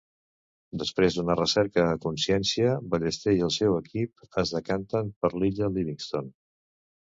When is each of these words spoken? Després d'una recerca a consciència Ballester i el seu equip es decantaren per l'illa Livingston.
Després 0.83 1.17
d'una 1.17 1.35
recerca 1.39 1.83
a 1.89 1.99
consciència 2.07 2.73
Ballester 2.95 3.35
i 3.37 3.45
el 3.51 3.55
seu 3.59 3.77
equip 3.83 4.27
es 4.45 4.57
decantaren 4.59 5.15
per 5.23 5.35
l'illa 5.41 5.73
Livingston. 5.79 6.37